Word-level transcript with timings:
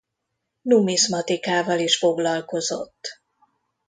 Numizmatikával 0.61 1.79
is 1.79 1.97
foglalkozott. 1.97 3.21